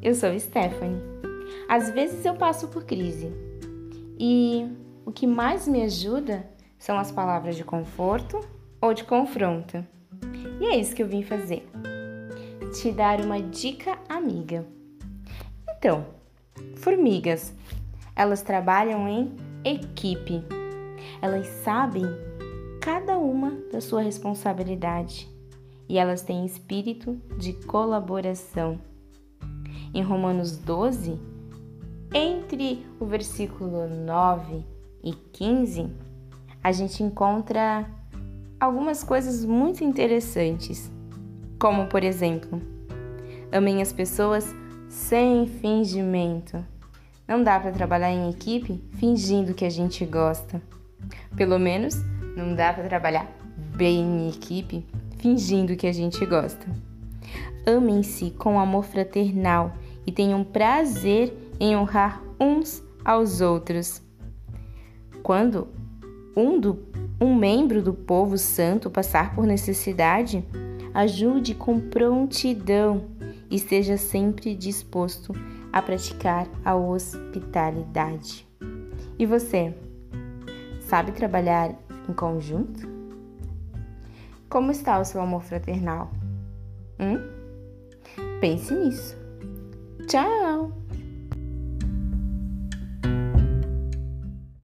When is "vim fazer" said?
11.06-11.68